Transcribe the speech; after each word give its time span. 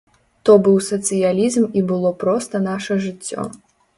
То 0.47 0.53
быў 0.67 0.79
сацыялізм 0.85 1.67
і 1.81 1.85
было 1.91 2.13
проста 2.25 2.63
наша 2.71 2.99
жыццё. 3.07 3.41